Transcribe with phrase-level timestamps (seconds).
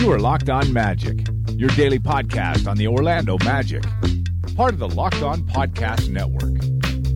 [0.00, 3.84] You are Locked On Magic, your daily podcast on the Orlando Magic,
[4.56, 6.54] part of the Locked On Podcast Network.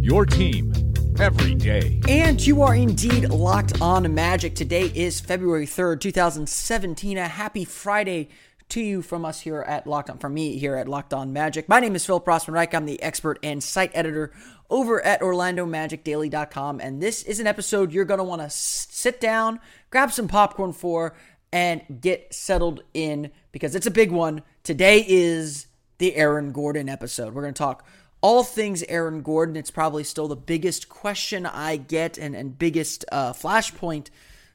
[0.05, 0.71] Your team
[1.19, 2.03] every day.
[2.07, 4.55] And you are indeed locked on Magic.
[4.55, 7.17] Today is February 3rd, 2017.
[7.17, 8.29] A happy Friday
[8.69, 11.71] to you from us here at Locked On, from me here at Locked On Magic.
[11.71, 12.75] My name is Phil Rossman-Reich.
[12.75, 14.31] I'm the expert and site editor
[14.69, 16.81] over at OrlandoMagicDaily.com.
[16.81, 20.75] And this is an episode you're going to want to sit down, grab some popcorn
[20.75, 21.15] for,
[21.55, 24.43] and get settled in because it's a big one.
[24.65, 27.33] Today is the Aaron Gordon episode.
[27.33, 27.87] We're going to talk
[28.21, 29.55] all things Aaron Gordon.
[29.55, 34.09] It's probably still the biggest question I get and, and biggest uh, flashpoint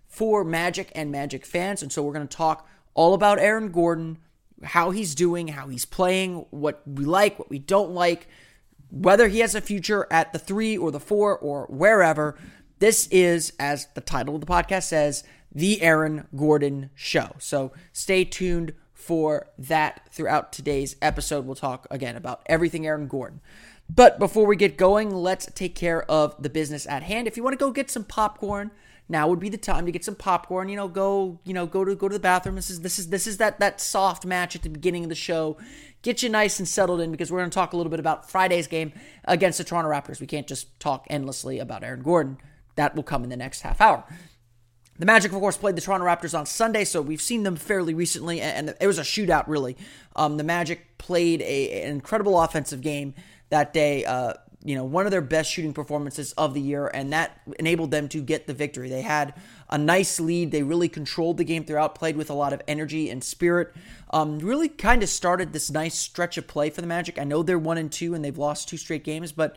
[0.08, 1.82] for Magic and Magic fans.
[1.82, 4.18] And so we're going to talk all about Aaron Gordon,
[4.62, 8.28] how he's doing, how he's playing, what we like, what we don't like,
[8.92, 12.38] whether he has a future at the three or the four or wherever.
[12.80, 17.36] This is, as the title of the podcast says, the Aaron Gordon Show.
[17.40, 21.46] So stay tuned for that throughout today's episode.
[21.46, 23.42] We'll talk again about everything Aaron Gordon.
[23.90, 27.28] But before we get going, let's take care of the business at hand.
[27.28, 28.70] If you want to go get some popcorn,
[29.08, 30.70] now would be the time to get some popcorn.
[30.70, 32.56] You know, go you know go to go to the bathroom.
[32.56, 35.16] This is this is this is that that soft match at the beginning of the
[35.16, 35.58] show.
[36.04, 38.30] Get you nice and settled in because we're going to talk a little bit about
[38.30, 38.94] Friday's game
[39.26, 40.22] against the Toronto Raptors.
[40.22, 42.38] We can't just talk endlessly about Aaron Gordon.
[42.76, 44.06] That will come in the next half hour.
[45.00, 47.94] The Magic, of course, played the Toronto Raptors on Sunday, so we've seen them fairly
[47.94, 49.78] recently, and it was a shootout, really.
[50.18, 53.14] Um, the Magic played a, an incredible offensive game
[53.50, 54.04] that day.
[54.04, 57.92] Uh, you know, one of their best shooting performances of the year, and that enabled
[57.92, 58.90] them to get the victory.
[58.90, 59.34] They had
[59.70, 60.52] a nice lead.
[60.52, 63.74] They really controlled the game throughout, played with a lot of energy and spirit.
[64.12, 67.18] Um, really kind of started this nice stretch of play for the Magic.
[67.18, 69.56] I know they're one and two, and they've lost two straight games, but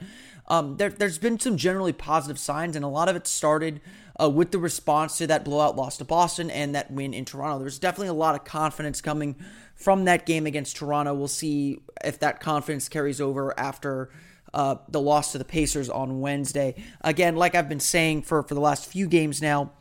[0.53, 3.81] um, there, has been some generally positive signs, and a lot of it started
[4.21, 7.59] uh, with the response to that blowout loss to Boston and that win in Toronto.
[7.59, 9.35] There's definitely a lot of confidence coming
[9.75, 11.15] from that game against Toronto.
[11.15, 14.11] We'll see if that confidence carries over after.
[14.55, 16.75] Uh, the loss to the Pacers on Wednesday.
[17.01, 19.73] Again, like I've been saying for, for the last few games now,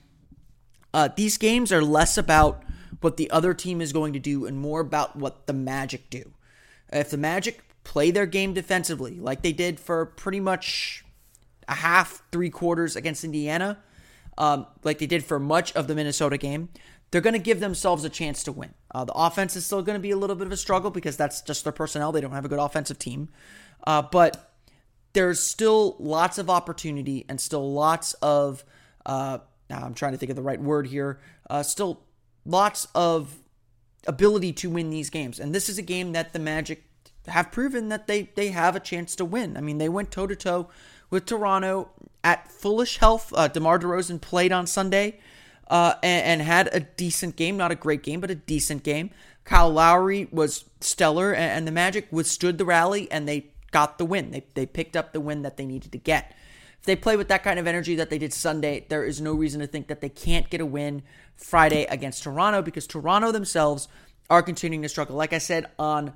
[0.94, 2.64] uh, these games are less about
[3.02, 6.31] what the other team is going to do and more about what the Magic do.
[6.90, 11.03] If the Magic play their game defensively, like they did for pretty much
[11.68, 13.80] a half, three quarters against Indiana,
[14.38, 16.69] um, like they did for much of the Minnesota game,
[17.12, 18.74] they're going to give themselves a chance to win.
[18.94, 21.18] Uh, the offense is still going to be a little bit of a struggle because
[21.18, 22.12] that's just their personnel.
[22.12, 23.30] They don't have a good offensive team.
[23.86, 24.53] Uh, but
[25.13, 28.63] there's still lots of opportunity and still lots of,
[29.06, 31.19] uh, I'm trying to think of the right word here,
[31.50, 32.02] uh, still
[32.46, 33.36] lots of
[34.08, 35.40] ability to win these games.
[35.40, 36.84] And this is a game that the Magic
[37.28, 39.58] have proven that they they have a chance to win.
[39.58, 40.70] I mean, they went toe to toe
[41.09, 41.90] with Toronto
[42.24, 43.32] at fullish health.
[43.36, 45.20] Uh, DeMar DeRozan played on Sunday
[45.68, 49.10] uh, and, and, had a decent game, not a great game, but a decent game.
[49.46, 54.06] Kyle Lowry was stellar, and, and the Magic withstood the rally and they got the
[54.06, 54.31] win.
[54.31, 56.36] They they picked up the win that they needed to get.
[56.80, 59.34] If they play with that kind of energy that they did Sunday, there is no
[59.34, 61.04] reason to think that they can't get a win
[61.36, 63.88] Friday against Toronto because Toronto themselves
[64.31, 65.16] are continuing to struggle.
[65.16, 66.14] Like I said on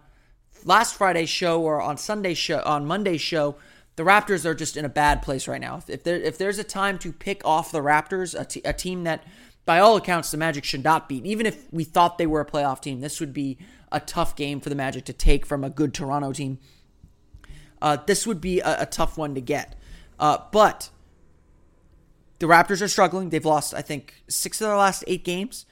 [0.66, 3.56] last Friday's show or on Sunday's show, on Monday's show,
[3.96, 5.82] the Raptors are just in a bad place right now.
[5.88, 9.06] If there if there's a time to pick off the Raptors, a, t- a team
[9.06, 9.24] that
[9.66, 12.46] by all accounts the Magic should not beat, even if we thought they were a
[12.46, 13.58] playoff team, this would be
[13.92, 16.60] a tough game for the Magic to take from a good Toronto team.
[17.82, 19.76] Uh, this would be a, a, tough one to get.
[20.20, 20.90] Uh, but
[22.40, 23.30] the Raptors are struggling.
[23.30, 25.66] They've lost, I think, six of their last eight games.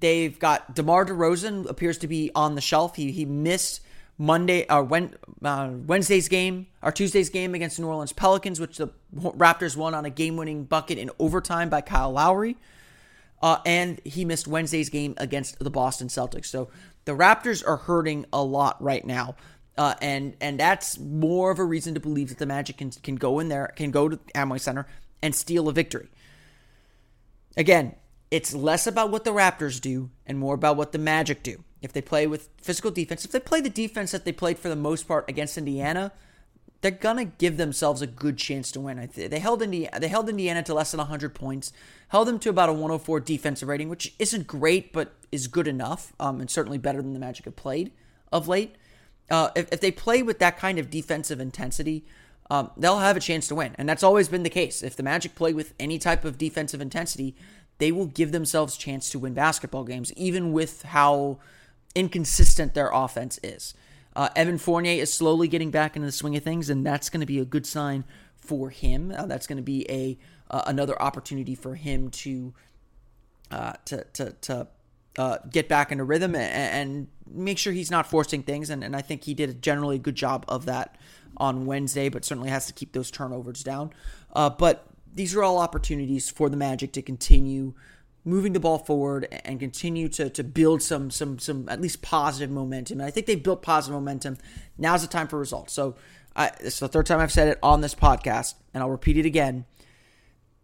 [0.00, 2.96] They've got DeMar DeRozan appears to be on the shelf.
[2.96, 3.80] He he missed
[4.16, 5.08] Monday or uh,
[5.42, 9.94] uh, Wednesday's game or Tuesday's game against the New Orleans Pelicans, which the Raptors won
[9.94, 12.56] on a game-winning bucket in overtime by Kyle Lowry,
[13.42, 16.46] uh, and he missed Wednesday's game against the Boston Celtics.
[16.46, 16.68] So
[17.04, 19.34] the Raptors are hurting a lot right now,
[19.76, 23.16] uh, and and that's more of a reason to believe that the Magic can can
[23.16, 24.86] go in there, can go to Amway Center
[25.22, 26.08] and steal a victory.
[27.56, 27.96] Again,
[28.30, 31.92] it's less about what the Raptors do and more about what the Magic do if
[31.92, 34.76] they play with physical defense, if they play the defense that they played for the
[34.76, 36.12] most part against Indiana,
[36.80, 39.08] they're gonna give themselves a good chance to win.
[39.14, 41.72] They held Indiana, they held Indiana to less than 100 points,
[42.08, 46.12] held them to about a 104 defensive rating, which isn't great, but is good enough,
[46.20, 47.90] um, and certainly better than the Magic have played
[48.30, 48.76] of late.
[49.30, 52.04] Uh, if, if they play with that kind of defensive intensity,
[52.50, 54.82] um, they'll have a chance to win, and that's always been the case.
[54.82, 57.34] If the Magic play with any type of defensive intensity,
[57.78, 61.38] they will give themselves a chance to win basketball games, even with how
[61.94, 63.74] inconsistent their offense is.
[64.16, 67.20] Uh, Evan Fournier is slowly getting back into the swing of things, and that's going
[67.20, 68.04] to be a good sign
[68.36, 69.12] for him.
[69.16, 70.18] Uh, that's going to be a
[70.50, 72.54] uh, another opportunity for him to
[73.50, 74.68] uh, to to to
[75.18, 78.68] uh, get back into rhythm and, and, make sure he's not forcing things.
[78.68, 80.98] And, and I think he did a generally good job of that
[81.38, 83.94] on Wednesday, but certainly has to keep those turnovers down.
[84.34, 87.72] But these are all opportunities for the Magic to continue
[88.24, 92.50] moving the ball forward and continue to to build some some some at least positive
[92.50, 93.00] momentum.
[93.00, 94.38] And I think they built positive momentum.
[94.78, 95.72] Now's the time for results.
[95.72, 95.96] So
[96.36, 99.26] I, it's the third time I've said it on this podcast, and I'll repeat it
[99.26, 99.66] again.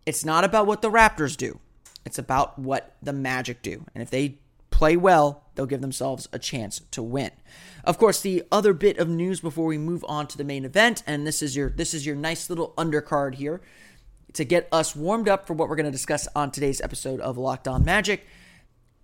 [0.07, 1.61] It's not about what the Raptors do.
[2.05, 3.85] It's about what the Magic do.
[3.95, 4.39] And if they
[4.71, 7.31] play well, they'll give themselves a chance to win.
[7.85, 11.03] Of course, the other bit of news before we move on to the main event,
[11.07, 13.61] and this is your this is your nice little undercard here
[14.35, 17.38] to get us warmed up for what we're going to discuss on today's episode of
[17.38, 18.27] Locked On Magic.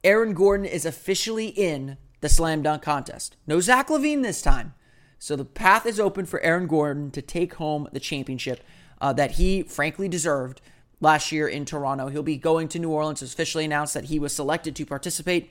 [0.05, 3.37] Aaron Gordon is officially in the slam dunk contest.
[3.46, 4.75] No Zach LaVine this time.
[5.19, 8.62] So the path is open for Aaron Gordon to take home the championship
[9.00, 10.61] uh, that he frankly deserved
[11.00, 12.08] last year in Toronto.
[12.08, 13.22] He'll be going to New Orleans.
[13.22, 15.50] It's officially announced that he was selected to participate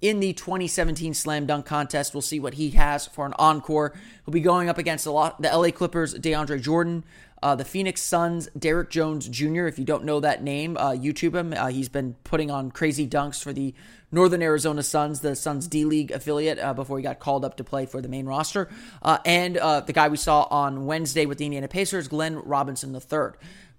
[0.00, 2.14] in the 2017 Slam Dunk Contest.
[2.14, 3.94] We'll see what he has for an encore.
[4.24, 7.04] He'll be going up against the LA Clippers' DeAndre Jordan,
[7.42, 11.34] uh, the Phoenix Suns, Derrick Jones Jr., if you don't know that name, uh, YouTube
[11.34, 11.54] him.
[11.54, 13.74] Uh, he's been putting on crazy dunks for the
[14.12, 17.64] Northern Arizona Suns, the Suns D League affiliate, uh, before he got called up to
[17.64, 18.68] play for the main roster.
[19.00, 22.94] Uh, and uh, the guy we saw on Wednesday with the Indiana Pacers, Glenn Robinson
[22.94, 23.30] III.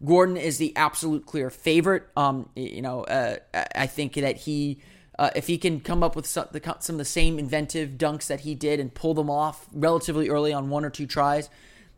[0.03, 2.07] Gordon is the absolute clear favorite.
[2.17, 3.05] Um, you know,
[3.53, 4.79] I think that he.
[5.21, 8.25] Uh, if he can come up with some, the, some, of the same inventive dunks
[8.25, 11.47] that he did and pull them off relatively early on one or two tries,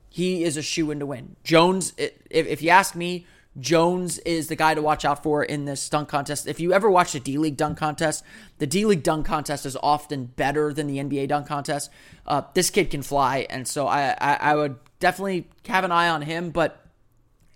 [0.09, 1.37] he is a shoe in to win.
[1.41, 3.25] Jones, if, if you ask me,
[3.57, 6.47] Jones is the guy to watch out for in this dunk contest.
[6.47, 8.25] If you ever watch the D League dunk contest,
[8.57, 11.89] the D League dunk contest is often better than the NBA dunk contest.
[12.27, 16.09] Uh, this kid can fly, and so I, I, I would definitely have an eye
[16.09, 16.49] on him.
[16.49, 16.85] But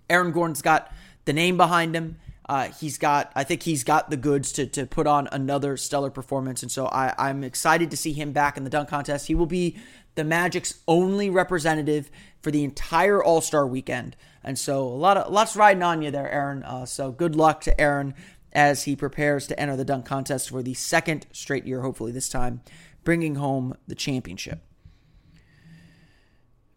[0.08, 0.90] Aaron Gordon's got
[1.26, 2.16] the name behind him.
[2.48, 6.10] Uh, he's got, I think he's got the goods to, to put on another stellar
[6.10, 6.62] performance.
[6.62, 9.26] And so I, I'm excited to see him back in the dunk contest.
[9.26, 9.76] He will be
[10.14, 12.10] the Magic's only representative
[12.40, 14.16] for the entire All Star weekend.
[14.42, 16.62] And so a lot of lots riding on you there, Aaron.
[16.62, 18.14] Uh, so good luck to Aaron
[18.52, 22.30] as he prepares to enter the dunk contest for the second straight year, hopefully this
[22.30, 22.62] time,
[23.04, 24.62] bringing home the championship.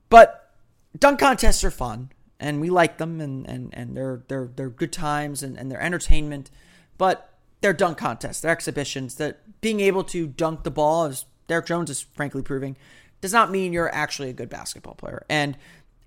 [0.09, 0.53] But
[0.97, 2.12] dunk contests are fun,
[2.42, 5.82] and we like them, and, and, and they're, they're, they're good times and, and they're
[5.82, 6.52] entertainment.
[6.98, 7.30] But
[7.62, 9.16] they're dunk contests, they're exhibitions.
[9.16, 12.76] That being able to dunk the ball, as Derrick Jones is frankly proving,
[13.22, 15.26] does not mean you're actually a good basketball player.
[15.30, 15.56] And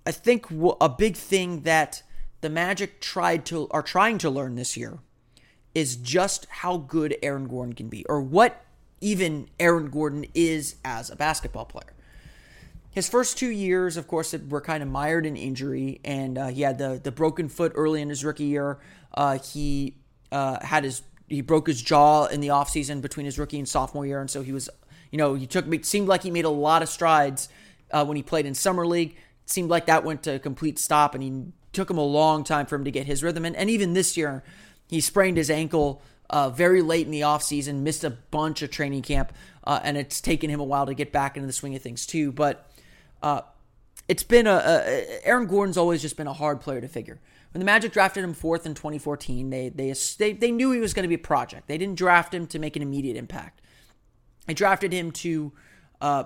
[0.05, 0.47] I think
[0.81, 2.03] a big thing that
[2.41, 4.99] the Magic tried to are trying to learn this year
[5.73, 8.63] is just how good Aaron Gordon can be, or what
[9.01, 11.94] even Aaron Gordon is as a basketball player.
[12.95, 16.63] His first two years, of course, were kind of mired in injury, and uh, he
[16.63, 18.79] had the the broken foot early in his rookie year.
[19.13, 19.97] Uh, he
[20.31, 24.05] uh, had his he broke his jaw in the offseason between his rookie and sophomore
[24.05, 24.69] year, and so he was
[25.11, 27.47] you know, he took it seemed like he made a lot of strides
[27.91, 29.11] uh, when he played in summer league.
[29.11, 32.43] It seemed like that went to a complete stop, and he took him a long
[32.43, 33.45] time for him to get his rhythm.
[33.45, 34.43] And, and even this year,
[34.87, 39.03] he sprained his ankle uh, very late in the offseason, missed a bunch of training
[39.03, 39.31] camp,
[39.63, 42.05] uh, and it's taken him a while to get back into the swing of things
[42.05, 42.33] too.
[42.33, 42.69] But
[43.25, 43.41] uh,
[44.07, 47.19] it's been a, a, Aaron Gordon's always just been a hard player to figure.
[47.51, 50.93] When the Magic drafted him fourth in 2014, they they they, they knew he was
[50.93, 51.67] going to be a project.
[51.67, 53.61] They didn't draft him to make an immediate impact.
[54.45, 55.53] They drafted him to
[56.01, 56.25] uh,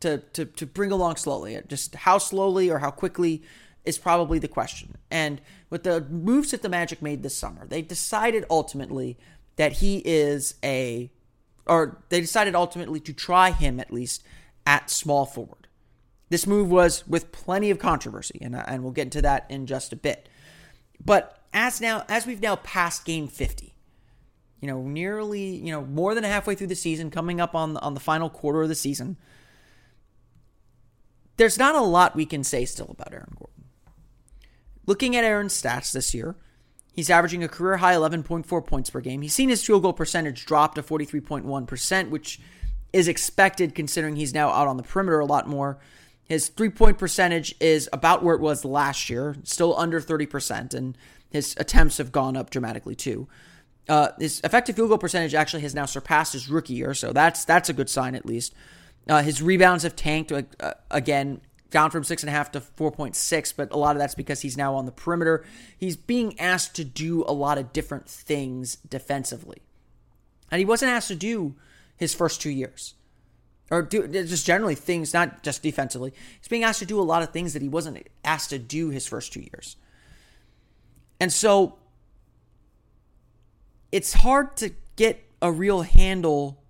[0.00, 1.60] to, to to bring along slowly.
[1.68, 3.44] Just how slowly or how quickly
[3.84, 4.96] is probably the question.
[5.12, 9.16] And with the moves that the Magic made this summer, they decided ultimately
[9.54, 11.12] that he is a
[11.64, 14.24] or they decided ultimately to try him at least
[14.66, 15.63] at small forward.
[16.34, 19.66] This move was with plenty of controversy, and, uh, and we'll get into that in
[19.66, 20.28] just a bit.
[20.98, 23.72] But as now as we've now passed game 50,
[24.60, 27.94] you know, nearly, you know, more than halfway through the season, coming up on on
[27.94, 29.16] the final quarter of the season.
[31.36, 33.66] There's not a lot we can say still about Aaron Gordon.
[34.86, 36.34] Looking at Aaron's stats this year,
[36.94, 39.22] he's averaging a career high 11.4 points per game.
[39.22, 42.40] He's seen his field goal percentage drop to 43.1%, which
[42.92, 45.78] is expected considering he's now out on the perimeter a lot more.
[46.26, 50.96] His three point percentage is about where it was last year, still under 30%, and
[51.30, 53.28] his attempts have gone up dramatically too.
[53.88, 57.44] Uh, his effective field goal percentage actually has now surpassed his rookie year, so that's
[57.44, 58.54] that's a good sign at least.
[59.08, 62.90] Uh, his rebounds have tanked uh, again, down from six and a half to four
[62.90, 65.44] point six, but a lot of that's because he's now on the perimeter.
[65.76, 69.58] He's being asked to do a lot of different things defensively,
[70.50, 71.54] and he wasn't asked to do
[71.96, 72.94] his first two years,
[73.70, 76.12] or do just generally things, not just defensively.
[76.38, 78.90] He's being asked to do a lot of things that he wasn't asked to do
[78.90, 79.76] his first two years,
[81.20, 81.78] and so
[83.92, 86.62] it's hard to get a real handle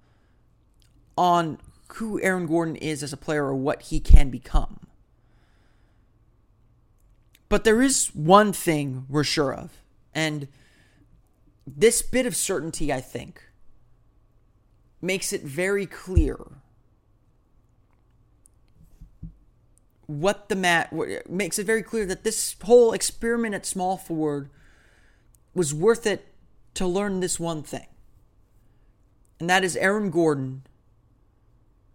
[1.17, 1.59] on
[1.95, 4.81] who Aaron Gordon is as a player or what he can become.
[7.49, 9.81] But there is one thing we're sure of,
[10.13, 10.49] and
[11.67, 13.43] this bit of certainty, I think,
[15.01, 16.37] makes it very clear
[20.07, 20.93] what the mat
[21.29, 24.51] makes it very clear that this whole experiment at small forward
[25.55, 26.27] was worth it
[26.75, 27.87] to learn this one thing.
[29.41, 30.63] And that is Aaron Gordon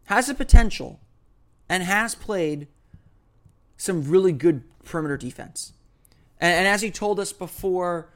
[0.06, 1.00] has the potential
[1.68, 2.68] and has played
[3.78, 5.74] some really good perimeter defense.
[6.40, 8.10] And, and as he told us before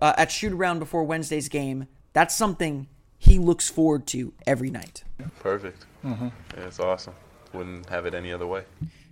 [0.00, 5.04] uh, at shoot around before Wednesday's game, that's something he looks forward to every night.
[5.40, 5.84] Perfect.
[6.04, 6.28] Mm-hmm.
[6.56, 7.14] Yeah, it's awesome.
[7.52, 8.64] Wouldn't have it any other way.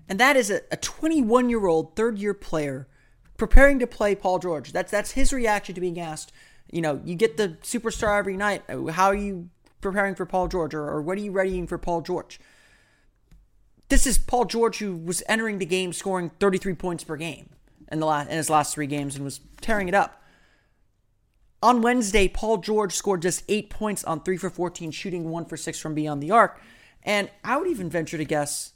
[0.09, 2.88] And that is a 21 year old third year player
[3.37, 4.73] preparing to play Paul George.
[4.73, 6.33] That's that's his reaction to being asked
[6.71, 8.62] you know, you get the superstar every night.
[8.91, 9.49] How are you
[9.81, 12.41] preparing for Paul George, or, or what are you readying for Paul George?
[13.88, 17.49] This is Paul George who was entering the game scoring 33 points per game
[17.91, 20.23] in the last in his last three games and was tearing it up.
[21.62, 25.57] On Wednesday, Paul George scored just eight points on three for 14, shooting one for
[25.57, 26.61] six from beyond the arc.
[27.03, 28.75] And I would even venture to guess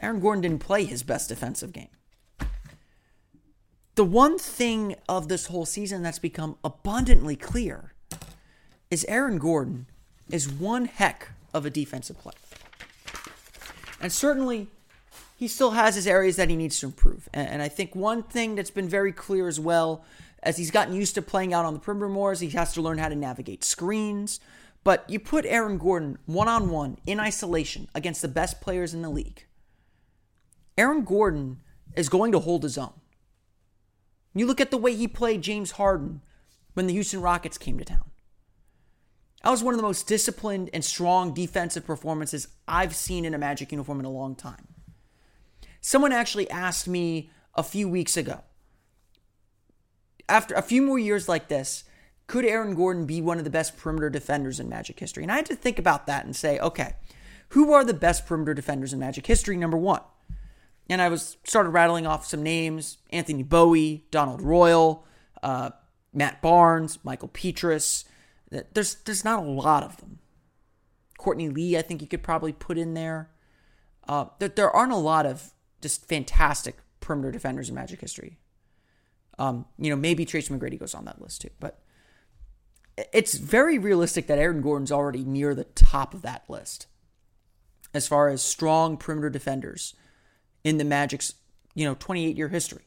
[0.00, 1.88] Aaron Gordon didn't play his best defensive game
[3.94, 7.92] the one thing of this whole season that's become abundantly clear
[8.90, 9.86] is Aaron Gordon
[10.30, 12.34] is one heck of a defensive player.
[14.00, 14.68] And certainly,
[15.36, 17.28] he still has his areas that he needs to improve.
[17.34, 20.04] And, I think one thing that's been very clear as well,
[20.42, 22.82] as he's gotten used to playing out on the perimeter more, is he has to
[22.82, 24.40] learn how to navigate screens.
[24.84, 29.02] But you put Aaron Gordon one on one in isolation against the best players in
[29.02, 29.44] the league.
[30.78, 31.60] Aaron Gordon
[31.96, 32.92] is going to hold his own.
[34.34, 36.22] You look at the way he played James Harden
[36.74, 38.10] when the Houston Rockets came to town.
[39.42, 43.38] That was one of the most disciplined and strong defensive performances I've seen in a
[43.38, 44.68] Magic uniform in a long time.
[45.80, 48.42] Someone actually asked me a few weeks ago,
[50.28, 51.84] after a few more years like this,
[52.26, 55.24] could Aaron Gordon be one of the best perimeter defenders in Magic history?
[55.24, 56.94] And I had to think about that and say, okay,
[57.48, 59.56] who are the best perimeter defenders in Magic history?
[59.56, 60.00] Number one
[60.92, 65.06] and I was started rattling off some names: Anthony Bowie, Donald Royal,
[65.42, 65.70] uh,
[66.12, 68.04] Matt Barnes, Michael Pietrus.
[68.50, 70.18] There's there's not a lot of them.
[71.16, 73.30] Courtney Lee, I think you could probably put in there.
[74.06, 78.38] Uh, there, there aren't a lot of just fantastic perimeter defenders in Magic history.
[79.38, 81.80] Um, you know, maybe Tracy McGrady goes on that list too, but
[83.14, 86.86] it's very realistic that Aaron Gordon's already near the top of that list
[87.94, 89.94] as far as strong perimeter defenders
[90.64, 91.34] in the Magic's,
[91.74, 92.82] you know, 28 year history.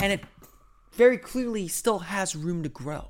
[0.00, 0.20] And it
[0.92, 3.08] very clearly still has room to grow.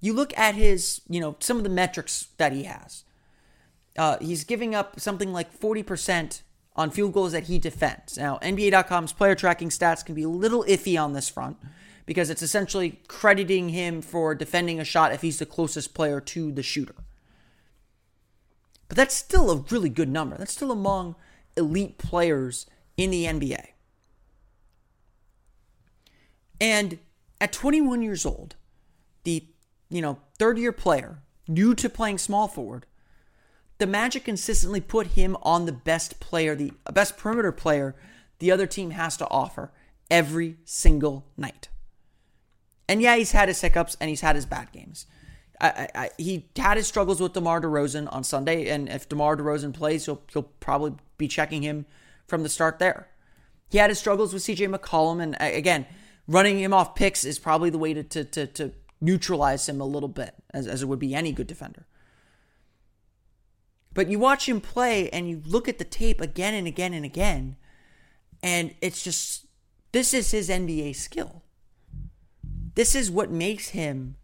[0.00, 3.04] You look at his, you know, some of the metrics that he has.
[3.96, 6.42] Uh, he's giving up something like 40%
[6.74, 8.16] on field goals that he defends.
[8.16, 11.58] Now, NBA.com's player tracking stats can be a little iffy on this front
[12.06, 16.50] because it's essentially crediting him for defending a shot if he's the closest player to
[16.50, 16.94] the shooter.
[18.92, 20.36] But that's still a really good number.
[20.36, 21.16] That's still among
[21.56, 22.66] elite players
[22.98, 23.68] in the NBA.
[26.60, 26.98] And
[27.40, 28.56] at 21 years old,
[29.24, 29.46] the
[29.88, 32.84] you know third year player, new to playing small forward,
[33.78, 37.96] the Magic consistently put him on the best player, the uh, best perimeter player
[38.40, 39.72] the other team has to offer
[40.10, 41.70] every single night.
[42.86, 45.06] And yeah, he's had his hiccups and he's had his bad games.
[45.62, 49.72] I, I, he had his struggles with DeMar DeRozan on Sunday, and if DeMar DeRozan
[49.72, 51.86] plays, he'll, he'll probably be checking him
[52.26, 53.08] from the start there.
[53.70, 55.86] He had his struggles with CJ McCollum, and again,
[56.26, 59.86] running him off picks is probably the way to, to, to, to neutralize him a
[59.86, 61.86] little bit, as, as it would be any good defender.
[63.94, 67.04] But you watch him play and you look at the tape again and again and
[67.04, 67.56] again,
[68.42, 69.46] and it's just
[69.92, 71.42] this is his NBA skill.
[72.74, 74.16] This is what makes him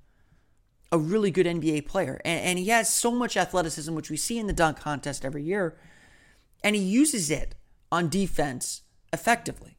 [0.91, 2.21] a really good NBA player.
[2.25, 5.43] And, and, he has so much athleticism, which we see in the dunk contest every
[5.43, 5.77] year,
[6.65, 7.55] and he uses it
[7.93, 9.77] on defense effectively.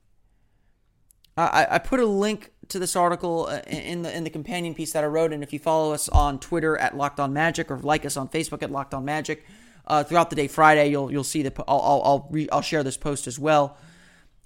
[1.37, 4.91] I, I put a link to this article uh, in the in the companion piece
[4.93, 7.79] that I wrote, and if you follow us on Twitter at Locked On Magic or
[7.79, 9.45] like us on Facebook at Locked On Magic,
[9.87, 12.83] uh, throughout the day Friday, you'll you'll see the I'll I'll I'll, re, I'll share
[12.83, 13.77] this post as well.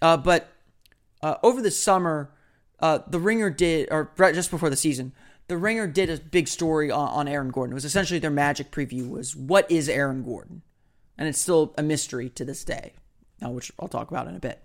[0.01, 0.49] Uh, but
[1.21, 2.31] uh, over the summer,
[2.79, 5.13] uh, the Ringer did, or just before the season,
[5.53, 7.73] the Ringer did a big story on, on Aaron Gordon.
[7.73, 10.61] It was essentially their Magic preview was what is Aaron Gordon,
[11.17, 12.93] and it's still a mystery to this day,
[13.43, 14.59] uh, which I'll talk about in a bit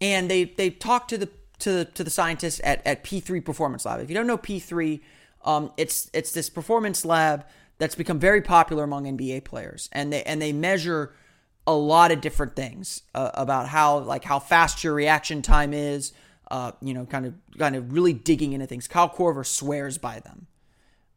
[0.00, 3.84] and they they talked to the to the, to the scientists at, at P3 Performance
[3.84, 4.00] Lab.
[4.00, 5.00] If you don't know P3,
[5.44, 7.44] um, it's it's this performance lab
[7.78, 11.14] that's become very popular among NBA players, and they and they measure
[11.66, 16.12] a lot of different things uh, about how like how fast your reaction time is.
[16.50, 18.88] Uh, you know, kind of kind of really digging into things.
[18.88, 20.48] Kyle Korver swears by them,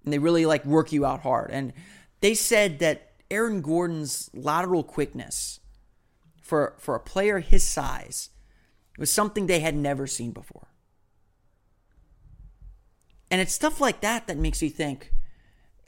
[0.04, 1.50] and they really like work you out hard.
[1.52, 1.74] And
[2.22, 5.60] they said that Aaron Gordon's lateral quickness
[6.42, 8.30] for for a player his size
[8.98, 10.68] was something they had never seen before.
[13.32, 15.12] And it's stuff like that that makes you think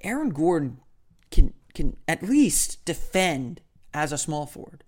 [0.03, 0.79] Aaron Gordon
[1.29, 3.61] can can at least defend
[3.93, 4.83] as a small forward.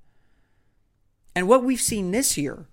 [1.36, 2.68] And what we've seen this year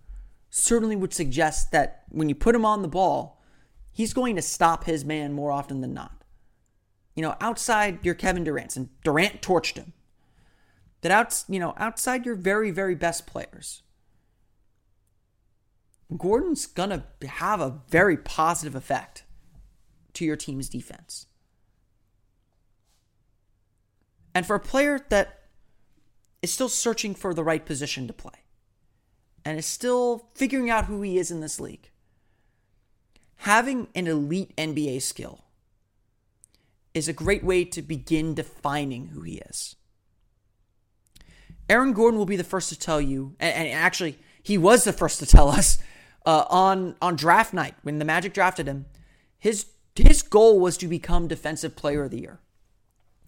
[0.56, 3.42] certainly would suggest that when you put him on the ball,
[3.90, 6.22] he's going to stop his man more often than not.
[7.16, 9.92] You know, outside your Kevin Durant, and Durant torched him.
[11.00, 13.82] That out, you know, outside your very, very best players,
[16.16, 19.24] Gordon's going to have a very positive effect
[20.12, 21.26] to your team's defense.
[24.36, 25.40] And for a player that
[26.42, 28.43] is still searching for the right position to play
[29.44, 31.90] and is still figuring out who he is in this league,
[33.36, 35.44] having an elite NBA skill
[36.94, 39.76] is a great way to begin defining who he is.
[41.68, 45.18] Aaron Gordon will be the first to tell you, and, actually, he was the first
[45.20, 45.78] to tell us
[46.26, 48.86] uh, on on draft night when the Magic drafted him,
[49.38, 52.40] his his goal was to become Defensive Player of the Year.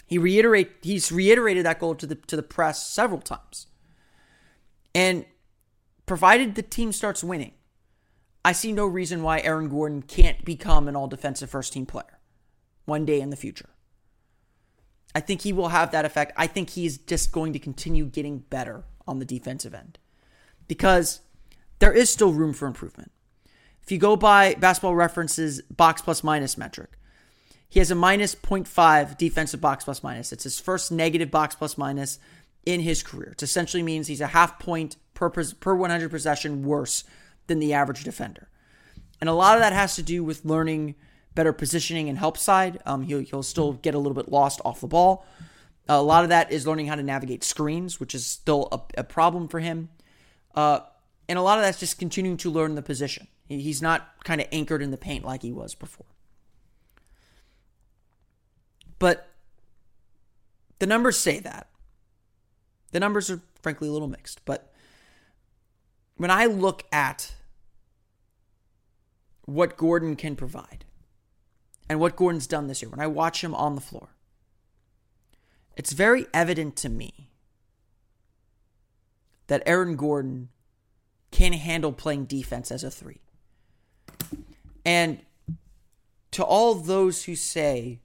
[0.06, 3.66] He reiterate he's reiterated that goal to the to the press several times.
[4.94, 5.26] And
[6.06, 7.52] provided the team starts winning,
[8.44, 12.20] I see no reason why Aaron Gordon can't become an all defensive first team player
[12.84, 13.70] one day in the future.
[15.14, 16.32] I think he will have that effect.
[16.36, 19.98] I think he's just going to continue getting better on the defensive end.
[20.68, 21.20] Because
[21.78, 23.10] there is still room for improvement.
[23.82, 26.98] If you go by basketball references box plus minus metric,
[27.68, 30.32] he has a minus 0.5 defensive box plus minus.
[30.32, 32.18] It's his first negative box plus minus
[32.64, 33.30] in his career.
[33.32, 37.02] It essentially means he's a half point per, per 100 possession worse
[37.48, 38.48] than the average defender.
[39.20, 40.94] And a lot of that has to do with learning
[41.34, 42.80] better positioning and help side.
[42.86, 45.26] Um, he'll, he'll still get a little bit lost off the ball.
[45.88, 49.04] a lot of that is learning how to navigate screens, which is still a, a
[49.04, 49.88] problem for him.
[50.54, 50.80] Uh,
[51.28, 53.26] and a lot of that's just continuing to learn the position.
[53.48, 56.06] He's not kind of anchored in the paint like he was before.
[58.98, 59.28] But
[60.78, 61.68] the numbers say that.
[62.92, 64.44] The numbers are frankly a little mixed.
[64.44, 64.72] But
[66.16, 67.34] when I look at
[69.44, 70.84] what Gordon can provide
[71.88, 74.08] and what Gordon's done this year, when I watch him on the floor,
[75.76, 77.30] it's very evident to me
[79.46, 80.48] that Aaron Gordon
[81.30, 83.20] can handle playing defense as a three.
[84.84, 85.20] And
[86.30, 88.00] to all those who say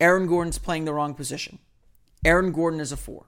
[0.00, 1.58] Aaron Gordon's playing the wrong position,
[2.24, 3.27] Aaron Gordon is a four.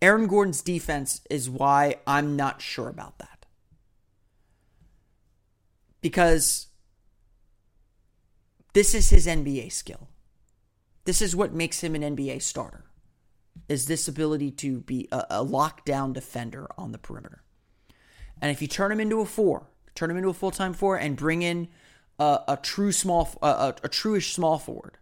[0.00, 3.46] Aaron Gordon's defense is why I'm not sure about that.
[6.00, 6.68] Because
[8.72, 10.08] this is his NBA skill.
[11.04, 12.84] This is what makes him an NBA starter
[13.68, 17.42] is this ability to be a, a lockdown defender on the perimeter.
[18.40, 20.96] And if you turn him into a four, turn him into a full time four,
[20.96, 21.68] and bring in
[22.18, 24.98] a, a true small, a, a truish small forward,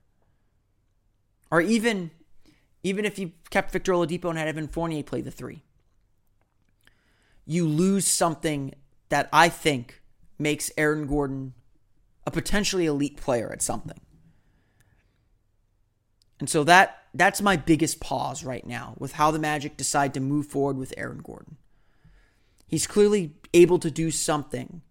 [1.50, 2.10] or even
[2.86, 5.64] even if you kept Victor Oladipo and had Evan Fournier play the three,
[7.44, 8.74] you lose something
[9.08, 10.02] that I think
[10.38, 11.54] makes Aaron Gordon
[12.24, 14.00] a potentially elite player at something.
[16.38, 20.20] And so that that's my biggest pause right now with how the Magic decide to
[20.20, 21.56] move forward with Aaron Gordon.
[22.68, 24.82] He's clearly able to do something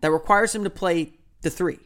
[0.00, 1.80] that requires him to play the three.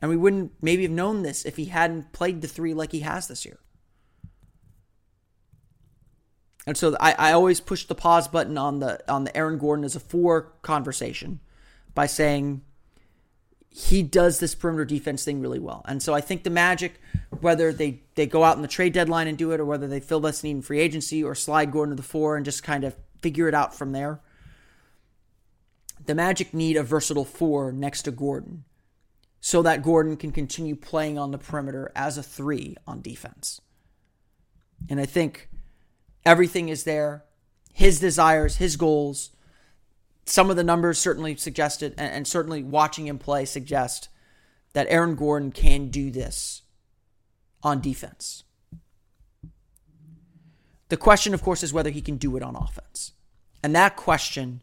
[0.00, 3.00] And we wouldn't maybe have known this if he hadn't played the three like he
[3.00, 3.58] has this year.
[6.66, 9.84] And so I, I always push the pause button on the on the Aaron Gordon
[9.84, 11.40] as a four conversation
[11.94, 12.62] by saying
[13.78, 15.84] he does this perimeter defense thing really well.
[15.86, 16.98] And so I think the Magic,
[17.40, 20.00] whether they, they go out in the trade deadline and do it, or whether they
[20.00, 22.84] fill this need in free agency or slide Gordon to the four and just kind
[22.84, 24.20] of figure it out from there,
[26.06, 28.64] the Magic need a versatile four next to Gordon
[29.42, 33.60] so that Gordon can continue playing on the perimeter as a three on defense.
[34.88, 35.50] And I think
[36.26, 37.24] everything is there.
[37.72, 39.30] His desires, his goals,
[40.26, 44.08] some of the numbers certainly suggested, and, and certainly watching him play suggest
[44.72, 46.62] that Aaron Gordon can do this
[47.62, 48.44] on defense.
[50.88, 53.12] The question, of course, is whether he can do it on offense.
[53.62, 54.62] And that question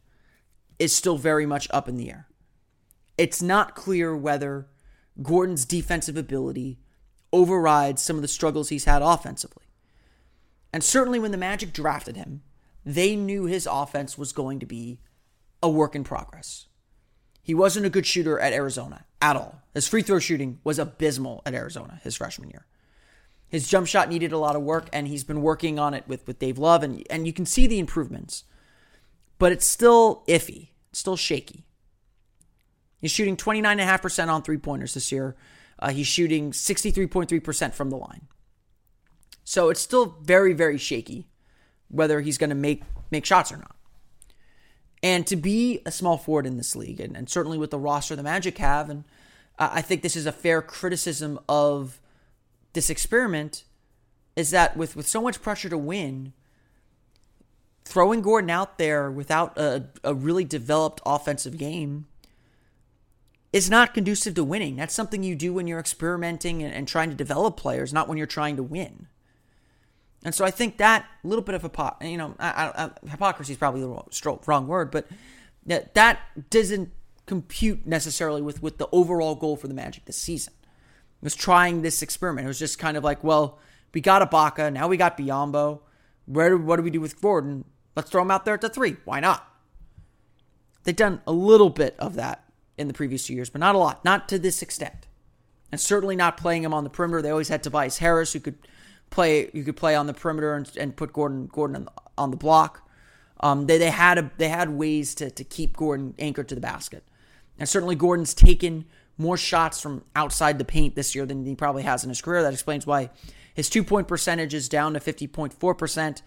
[0.79, 2.27] is still very much up in the air.
[3.17, 4.67] It's not clear whether
[5.21, 6.79] Gordon's defensive ability
[7.31, 9.62] overrides some of the struggles he's had offensively.
[10.73, 12.41] And certainly when the Magic drafted him,
[12.83, 14.99] they knew his offense was going to be
[15.61, 16.65] a work in progress.
[17.43, 19.61] He wasn't a good shooter at Arizona at all.
[19.73, 22.65] His free throw shooting was abysmal at Arizona his freshman year.
[23.47, 26.25] His jump shot needed a lot of work, and he's been working on it with,
[26.25, 28.45] with Dave Love, and, and you can see the improvements.
[29.37, 31.63] But it's still iffy, it's still shaky.
[32.99, 35.35] He's shooting 29.5% on three pointers this year.
[35.77, 38.27] Uh, he's shooting 63.3% from the line.
[39.53, 41.27] So it's still very, very shaky
[41.87, 43.75] whether he's going to make make shots or not.
[45.03, 48.15] And to be a small forward in this league, and, and certainly with the roster
[48.15, 49.03] the Magic have, and
[49.59, 52.01] uh, I think this is a fair criticism of
[52.73, 53.63] this experiment,
[54.35, 56.33] is that with, with so much pressure to win,
[57.85, 62.07] throwing Gordon out there without a, a really developed offensive game
[63.51, 64.77] is not conducive to winning.
[64.77, 68.17] That's something you do when you're experimenting and, and trying to develop players, not when
[68.17, 69.09] you're trying to win.
[70.23, 73.57] And so I think that little bit of hypo- you know, I, I, hypocrisy is
[73.57, 75.07] probably the wrong word, but
[75.65, 76.91] that that doesn't
[77.25, 80.53] compute necessarily with with the overall goal for the Magic this season.
[80.61, 82.45] It was trying this experiment.
[82.45, 83.59] It was just kind of like, well,
[83.93, 85.81] we got Ibaka, now we got Biyombo.
[86.25, 87.65] Where what do we do with Gordon?
[87.95, 88.97] Let's throw him out there at the three.
[89.05, 89.47] Why not?
[90.83, 92.43] They've done a little bit of that
[92.77, 95.07] in the previous two years, but not a lot, not to this extent,
[95.71, 97.21] and certainly not playing him on the perimeter.
[97.21, 98.57] They always had Tobias Harris, who could
[99.13, 102.31] play you could play on the perimeter and, and put Gordon Gordon on the, on
[102.31, 102.89] the block.
[103.39, 106.61] Um, they they had a, they had ways to to keep Gordon anchored to the
[106.61, 107.03] basket,
[107.59, 108.85] and certainly Gordon's taken
[109.17, 112.41] more shots from outside the paint this year than he probably has in his career.
[112.41, 113.09] That explains why
[113.53, 116.23] his two point percentage is down to fifty point four percent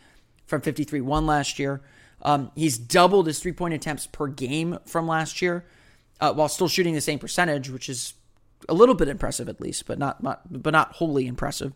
[0.47, 1.81] from fifty three one last year.
[2.23, 5.65] Um, he's doubled his three point attempts per game from last year,
[6.21, 8.15] uh, while still shooting the same percentage, which is
[8.69, 11.73] a little bit impressive at least, but not, not but not wholly impressive.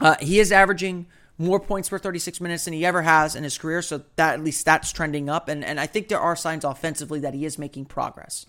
[0.00, 1.06] Uh, he is averaging
[1.38, 4.44] more points per 36 minutes than he ever has in his career, so that at
[4.44, 5.48] least that's trending up.
[5.48, 8.46] And, and I think there are signs offensively that he is making progress.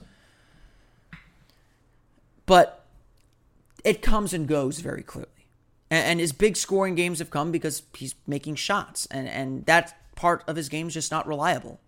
[2.46, 2.86] But
[3.84, 5.30] it comes and goes very clearly.
[5.90, 9.98] And, and his big scoring games have come because he's making shots, and, and that
[10.16, 11.80] part of his game is just not reliable.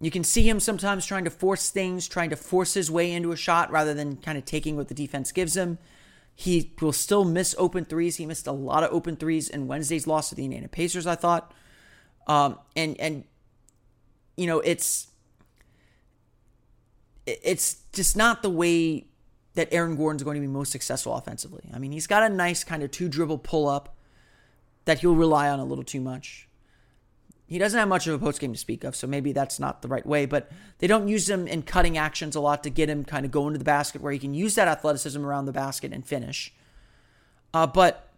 [0.00, 3.32] You can see him sometimes trying to force things, trying to force his way into
[3.32, 5.78] a shot rather than kind of taking what the defense gives him.
[6.34, 8.16] He will still miss open threes.
[8.16, 11.14] He missed a lot of open threes in Wednesday's loss to the Indiana Pacers, I
[11.14, 11.52] thought.
[12.26, 13.24] Um, and and
[14.36, 15.08] you know, it's
[17.26, 19.06] it's just not the way
[19.54, 21.70] that Aaron Gordon's going to be most successful offensively.
[21.72, 23.96] I mean, he's got a nice kind of two dribble pull up
[24.84, 26.48] that he'll rely on a little too much.
[27.46, 29.82] He doesn't have much of a post game to speak of, so maybe that's not
[29.82, 30.24] the right way.
[30.24, 33.30] But they don't use him in cutting actions a lot to get him kind of
[33.30, 36.54] going to the basket where he can use that athleticism around the basket and finish.
[37.52, 38.10] Uh, but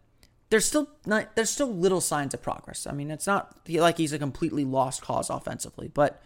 [0.50, 2.86] there's still not, there's still little signs of progress.
[2.86, 6.22] I mean, it's not like he's a completely lost cause offensively, but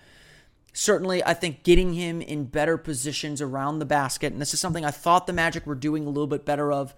[0.72, 4.84] certainly I think getting him in better positions around the basket, and this is something
[4.84, 6.94] I thought the Magic were doing a little bit better of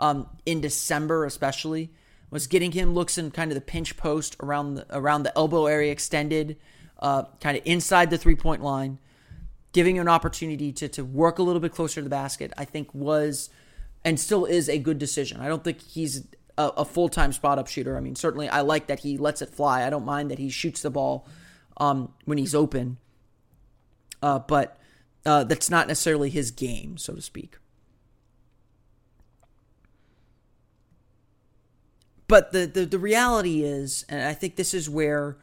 [0.00, 1.90] um, in December, especially
[2.32, 5.66] was getting him looks in kind of the pinch post around the, around the elbow
[5.66, 6.56] area extended,
[6.98, 8.98] uh, kind of inside the three point line,
[9.72, 12.64] giving him an opportunity to, to work a little bit closer to the basket, I
[12.64, 13.50] think was
[14.04, 15.40] and still is a good decision.
[15.40, 16.26] I don't think he's
[16.58, 17.96] a, a full time spot up shooter.
[17.96, 19.86] I mean, certainly I like that he lets it fly.
[19.86, 21.28] I don't mind that he shoots the ball
[21.76, 22.96] um, when he's open,
[24.22, 24.78] uh, but
[25.24, 27.58] uh, that's not necessarily his game, so to speak.
[32.32, 35.36] But the, the, the reality is, and I think this is where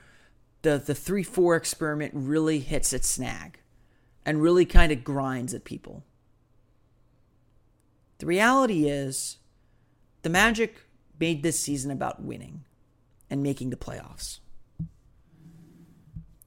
[0.64, 3.60] the, the 3 4 experiment really hits its snag
[4.26, 6.04] and really kind of grinds at people.
[8.18, 9.38] The reality is,
[10.24, 10.78] the Magic
[11.20, 12.66] made this season about winning
[13.30, 14.40] and making the playoffs.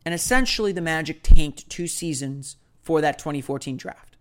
[0.05, 4.17] And essentially, the Magic tanked two seasons for that 2014 draft.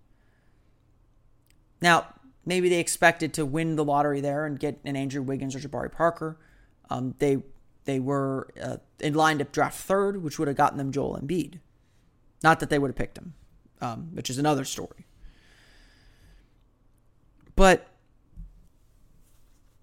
[1.81, 2.13] Now,
[2.45, 5.91] maybe they expected to win the lottery there and get an Andrew Wiggins or Jabari
[5.91, 6.37] Parker.
[6.89, 7.43] Um, they
[7.85, 11.59] they were uh, in line to draft third, which would have gotten them Joel Embiid.
[12.43, 13.33] Not that they would have picked him,
[13.81, 15.05] um, which is another story.
[17.55, 17.87] But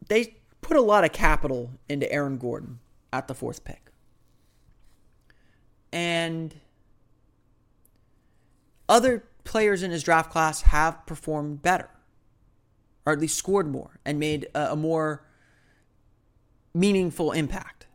[0.08, 2.80] they put a lot of capital into Aaron Gordon
[3.12, 3.90] at the fourth pick.
[5.92, 6.54] And
[8.88, 11.88] other players in his draft class have performed better,
[13.08, 15.24] or at least scored more and made a, a more
[16.74, 17.86] meaningful impact.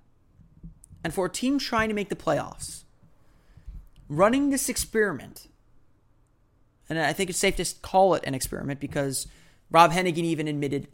[1.03, 2.83] And for a team trying to make the playoffs,
[4.09, 5.49] running this experiment,
[6.89, 9.27] and I think it's safe to call it an experiment because
[9.69, 10.87] Rob Hennigan even admitted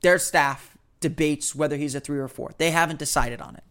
[0.00, 2.52] their staff debates whether he's a three or four.
[2.56, 3.64] They haven't decided on it.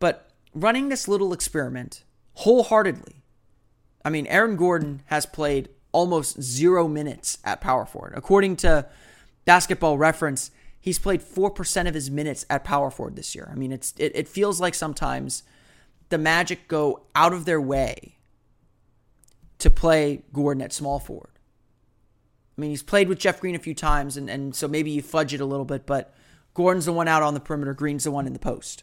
[0.00, 2.02] But running this little experiment
[2.34, 3.22] wholeheartedly,
[4.04, 8.14] I mean, Aaron Gordon has played almost zero minutes at power forward.
[8.16, 8.86] According to
[9.44, 10.50] basketball reference,
[10.80, 13.48] he's played 4% of his minutes at power forward this year.
[13.50, 15.42] I mean, it's it, it feels like sometimes
[16.08, 18.16] the Magic go out of their way
[19.58, 21.30] to play Gordon at small forward.
[22.56, 25.00] I mean, he's played with Jeff Green a few times, and, and so maybe you
[25.00, 26.14] fudge it a little bit, but
[26.52, 28.82] Gordon's the one out on the perimeter, Green's the one in the post.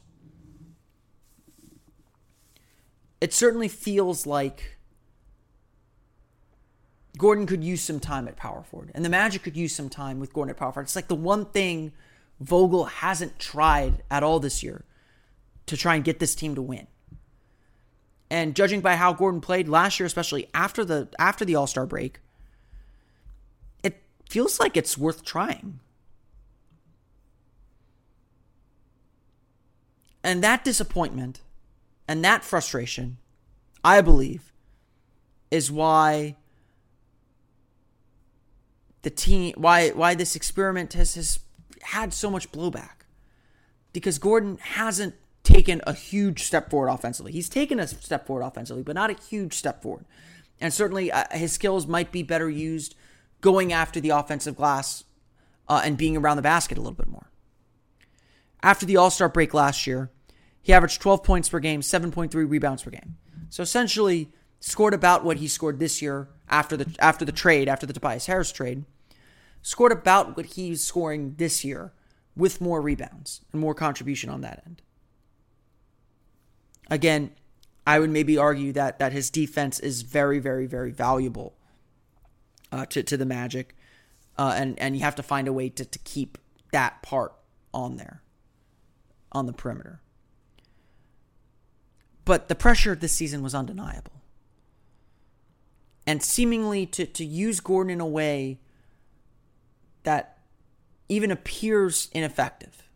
[3.21, 4.78] It certainly feels like
[7.17, 10.19] Gordon could use some time at power forward, and the Magic could use some time
[10.19, 10.83] with Gordon at power forward.
[10.83, 11.91] It's like the one thing
[12.39, 14.85] Vogel hasn't tried at all this year
[15.65, 16.87] to try and get this team to win.
[18.29, 21.85] And judging by how Gordon played last year, especially after the after the All Star
[21.85, 22.19] break,
[23.83, 25.79] it feels like it's worth trying.
[30.23, 31.41] And that disappointment
[32.07, 33.17] and that frustration,
[33.83, 34.51] I believe,
[35.49, 36.35] is why
[39.01, 41.39] the team why why this experiment has, has
[41.81, 43.05] had so much blowback.
[43.91, 47.31] Because Gordon hasn't taken a huge step forward offensively.
[47.31, 50.05] He's taken a step forward offensively, but not a huge step forward.
[50.61, 52.95] And certainly uh, his skills might be better used
[53.41, 55.05] going after the offensive glass
[55.67, 57.31] uh, and being around the basket a little bit more.
[58.61, 60.11] After the All Star break last year,
[60.61, 63.17] he averaged 12 points per game, 7.3 rebounds per game.
[63.49, 67.85] So essentially, scored about what he scored this year after the after the trade, after
[67.85, 68.85] the Tobias Harris trade.
[69.61, 71.91] Scored about what he's scoring this year
[72.35, 74.81] with more rebounds and more contribution on that end.
[76.89, 77.31] Again,
[77.85, 81.55] I would maybe argue that that his defense is very, very, very valuable
[82.71, 83.75] uh, to to the Magic,
[84.37, 86.37] uh, and and you have to find a way to to keep
[86.71, 87.33] that part
[87.73, 88.21] on there,
[89.31, 90.01] on the perimeter.
[92.25, 94.18] But the pressure this season was undeniable,
[96.09, 98.59] and seemingly to to use Gordon in a way
[100.01, 100.39] that
[101.07, 102.89] even appears ineffective,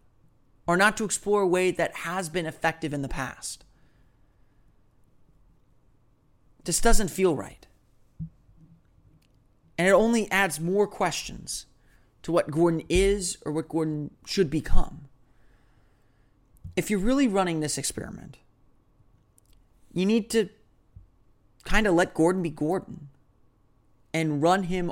[0.66, 3.66] or not to explore a way that has been effective in the past.
[6.64, 7.68] This doesn't feel right.
[9.78, 11.68] And it only adds more questions
[12.24, 15.08] to what Gordon is or what Gordon should become.
[16.76, 18.38] If you're really running this experiment,
[19.94, 20.50] you need to
[21.64, 23.10] kind of let Gordon be Gordon
[24.14, 24.92] and run him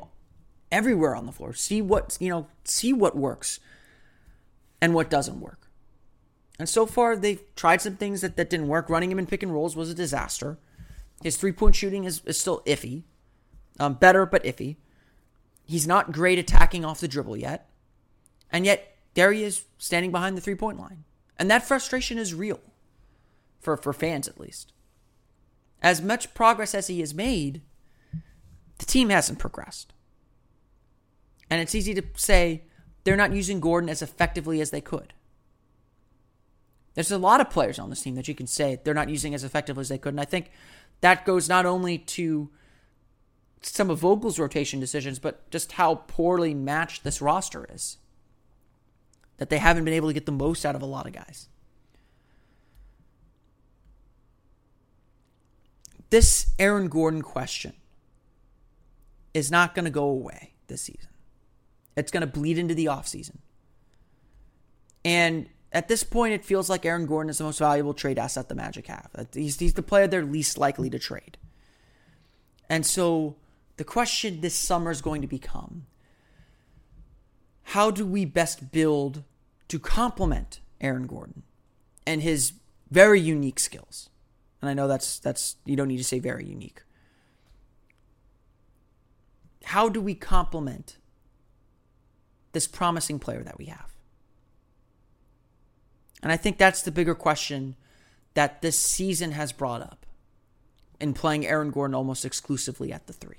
[0.72, 1.54] everywhere on the floor.
[1.54, 3.60] See what, you know, see what works
[4.82, 5.70] and what doesn't work.
[6.58, 8.90] And so far, they've tried some things that, that didn't work.
[8.90, 10.58] Running him in pick and rolls was a disaster.
[11.24, 13.04] His three point shooting is, is still iffy.
[13.80, 14.76] Um, better, but iffy.
[15.66, 17.70] He's not great attacking off the dribble yet.
[18.52, 21.04] And yet, there he is standing behind the three point line.
[21.40, 22.60] And that frustration is real,
[23.60, 24.74] for, for fans at least.
[25.82, 27.62] As much progress as he has made,
[28.78, 29.94] the team hasn't progressed.
[31.50, 32.64] And it's easy to say
[33.04, 35.14] they're not using Gordon as effectively as they could.
[36.94, 39.34] There's a lot of players on this team that you can say they're not using
[39.34, 40.14] as effectively as they could.
[40.14, 40.52] And I think
[41.02, 42.50] that goes not only to
[43.62, 47.98] some of Vogel's rotation decisions, but just how poorly matched this roster is.
[49.38, 51.48] That they haven't been able to get the most out of a lot of guys.
[56.12, 57.74] This Aaron Gordon question
[59.34, 61.10] is not going to go away this season.
[61.96, 63.38] It's going to bleed into the offseason.
[65.04, 68.50] And at this point, it feels like Aaron Gordon is the most valuable trade asset
[68.50, 69.10] the Magic have.
[69.34, 71.38] He's, he's the player they're least likely to trade.
[72.70, 73.38] And so
[73.78, 75.86] the question this summer is going to become
[77.64, 79.24] how do we best build
[79.70, 81.44] to complement Aaron Gordon
[82.06, 82.54] and his
[82.90, 84.10] very unique skills?
[84.62, 86.82] And I know that's that's you don't need to say very unique.
[89.64, 90.98] how do we complement
[92.52, 93.94] this promising player that we have?
[96.22, 97.76] And I think that's the bigger question
[98.34, 100.06] that this season has brought up
[101.00, 103.38] in playing Aaron Gordon almost exclusively at the three.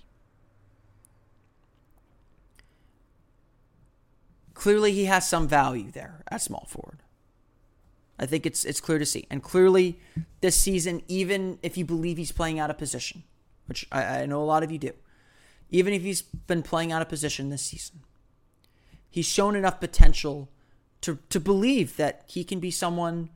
[4.54, 6.98] Clearly, he has some value there at small forward.
[8.22, 9.98] I think it's it's clear to see, and clearly,
[10.40, 13.24] this season, even if you believe he's playing out of position,
[13.66, 14.92] which I, I know a lot of you do,
[15.70, 18.04] even if he's been playing out of position this season,
[19.10, 20.48] he's shown enough potential
[21.00, 23.28] to to believe that he can be someone,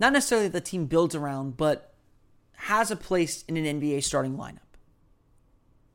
[0.00, 1.94] not necessarily the team builds around, but
[2.54, 4.74] has a place in an NBA starting lineup,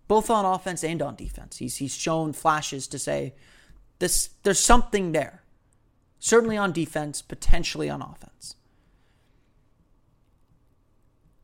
[0.07, 1.57] both on offense and on defense.
[1.57, 3.33] He's he's shown flashes to say
[3.99, 5.42] this there's something there.
[6.23, 8.55] Certainly on defense, potentially on offense.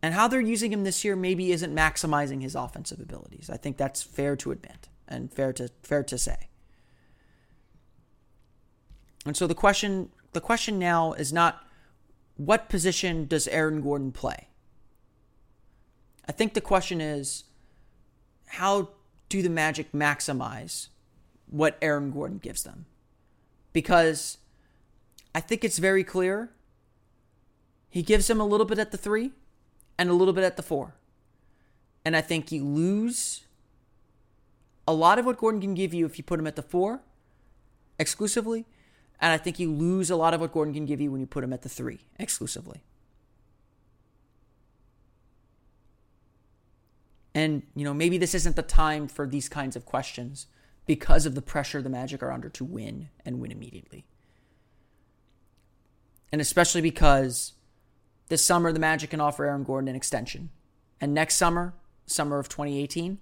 [0.02, 3.50] And how they're using him this year maybe isn't maximizing his offensive abilities.
[3.50, 6.48] I think that's fair to admit and fair to fair to say.
[9.26, 11.68] And so the question the question now is not
[12.38, 14.48] what position does Aaron Gordon play?
[16.26, 17.44] I think the question is
[18.48, 18.92] how
[19.28, 20.88] do the Magic maximize
[21.48, 22.86] what Aaron Gordon gives them?
[23.74, 24.38] Because
[25.40, 26.50] I think it's very clear.
[27.90, 29.32] He gives him a little bit at the three
[29.98, 30.96] and a little bit at the four.
[32.04, 33.46] And I think you lose
[34.86, 37.00] a lot of what Gordon can give you if you put him at the four
[37.98, 38.66] exclusively.
[39.22, 41.26] And I think you lose a lot of what Gordon can give you when you
[41.26, 42.84] put him at the three exclusively.
[47.34, 50.48] And, you know, maybe this isn't the time for these kinds of questions
[50.86, 54.06] because of the pressure the Magic are under to win and win immediately
[56.32, 57.54] and especially because
[58.28, 60.50] this summer the Magic can offer Aaron Gordon an extension.
[61.02, 61.74] And next summer,
[62.06, 63.20] summer of 2018,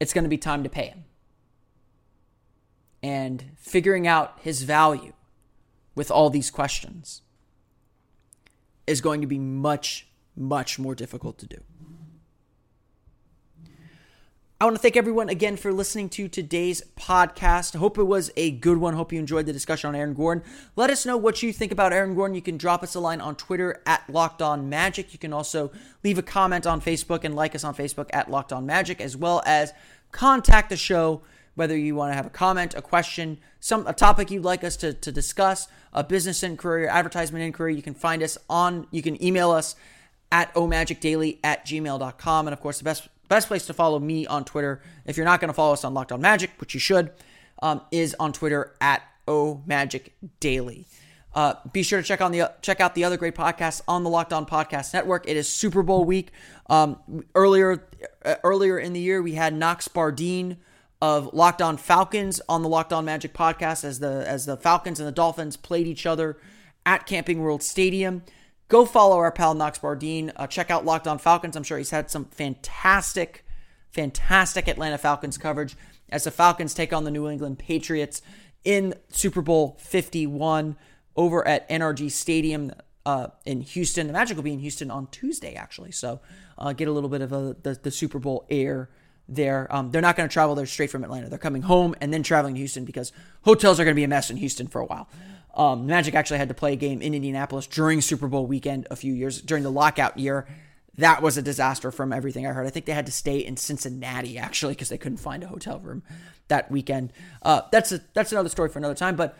[0.00, 1.04] it's going to be time to pay him.
[3.02, 5.12] And figuring out his value
[5.94, 7.22] with all these questions
[8.86, 11.58] is going to be much, much more difficult to do.
[14.62, 17.74] I want to thank everyone again for listening to today's podcast.
[17.74, 18.94] Hope it was a good one.
[18.94, 20.44] Hope you enjoyed the discussion on Aaron Gordon.
[20.76, 22.36] Let us know what you think about Aaron Gordon.
[22.36, 25.12] You can drop us a line on Twitter at Locked On Magic.
[25.12, 25.72] You can also
[26.04, 29.16] leave a comment on Facebook and like us on Facebook at Locked On Magic, as
[29.16, 29.72] well as
[30.12, 31.22] contact the show
[31.56, 34.76] whether you want to have a comment, a question, some a topic you'd like us
[34.76, 37.74] to, to discuss, a business inquiry or advertisement inquiry.
[37.74, 39.74] You can find us on, you can email us
[40.30, 42.46] at omagicdaily at gmail.com.
[42.46, 45.40] And of course, the best Best place to follow me on Twitter, if you're not
[45.40, 47.12] going to follow us on Locked On Magic, which you should,
[47.62, 50.86] um, is on Twitter at O Magic Daily.
[51.34, 54.10] Uh, be sure to check on the check out the other great podcasts on the
[54.10, 55.26] Locked On Podcast Network.
[55.26, 56.30] It is Super Bowl week.
[56.68, 56.98] Um,
[57.34, 57.82] earlier
[58.22, 60.58] uh, earlier in the year, we had Knox Bardeen
[61.00, 65.00] of Locked On Falcons on the Locked On Magic podcast as the as the Falcons
[65.00, 66.36] and the Dolphins played each other
[66.84, 68.24] at Camping World Stadium.
[68.72, 70.32] Go follow our pal Knox Bardeen.
[70.34, 71.56] Uh, check out Locked On Falcons.
[71.56, 73.44] I'm sure he's had some fantastic,
[73.90, 75.76] fantastic Atlanta Falcons coverage
[76.08, 78.22] as the Falcons take on the New England Patriots
[78.64, 80.78] in Super Bowl 51
[81.16, 82.72] over at NRG Stadium
[83.04, 84.06] uh, in Houston.
[84.06, 85.92] The Magic will be in Houston on Tuesday, actually.
[85.92, 86.22] So
[86.56, 88.88] uh, get a little bit of a, the, the Super Bowl air
[89.28, 89.66] there.
[89.70, 91.28] Um, they're not going to travel there straight from Atlanta.
[91.28, 94.08] They're coming home and then traveling to Houston because hotels are going to be a
[94.08, 95.10] mess in Houston for a while.
[95.54, 98.96] Um, Magic actually had to play a game in Indianapolis during Super Bowl weekend a
[98.96, 100.46] few years during the lockout year.
[100.98, 102.66] That was a disaster from everything I heard.
[102.66, 105.78] I think they had to stay in Cincinnati actually because they couldn't find a hotel
[105.78, 106.02] room
[106.48, 107.12] that weekend.
[107.42, 109.16] Uh, that's a, that's another story for another time.
[109.16, 109.36] But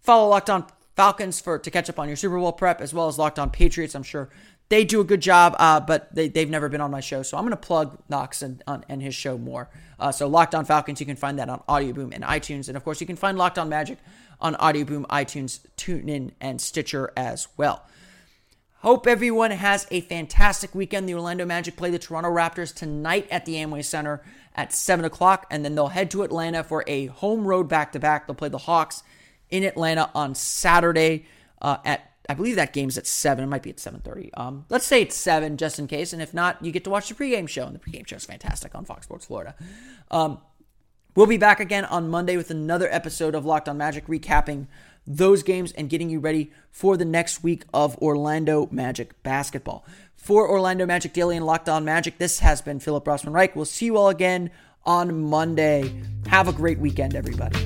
[0.00, 3.08] follow Locked On Falcons for to catch up on your Super Bowl prep as well
[3.08, 3.94] as Locked On Patriots.
[3.94, 4.30] I'm sure
[4.68, 7.22] they do a good job, uh, but they, they've never been on my show.
[7.22, 9.68] So I'm going to plug Knox and, on, and his show more.
[9.98, 12.68] Uh, so Locked On Falcons, you can find that on Audio Boom and iTunes.
[12.68, 13.98] And of course, you can find Locked On Magic
[14.42, 17.86] on Audio Boom, iTunes, TuneIn, and Stitcher as well.
[18.80, 21.08] Hope everyone has a fantastic weekend.
[21.08, 24.22] The Orlando Magic play the Toronto Raptors tonight at the Amway Center
[24.56, 28.00] at 7 o'clock, and then they'll head to Atlanta for a home road back to
[28.00, 28.26] back.
[28.26, 29.04] They'll play the Hawks
[29.50, 31.26] in Atlanta on Saturday
[31.62, 33.44] uh, at I believe that game's at seven.
[33.44, 34.32] It might be at seven thirty.
[34.34, 36.12] Um, let's say it's seven, just in case.
[36.12, 38.24] And if not, you get to watch the pregame show, and the pregame show is
[38.24, 39.54] fantastic on Fox Sports Florida.
[40.10, 40.38] Um,
[41.14, 44.66] We'll be back again on Monday with another episode of Locked on Magic, recapping
[45.06, 49.84] those games and getting you ready for the next week of Orlando Magic basketball.
[50.16, 53.54] For Orlando Magic Daily and Locked on Magic, this has been Philip Rossman Reich.
[53.54, 54.50] We'll see you all again
[54.86, 56.02] on Monday.
[56.28, 57.58] Have a great weekend, everybody.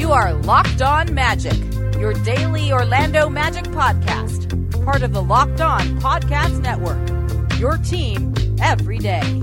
[0.00, 1.60] You are Locked on Magic,
[1.98, 7.06] your daily Orlando Magic podcast, part of the Locked on Podcast Network.
[7.60, 9.42] Your team every day.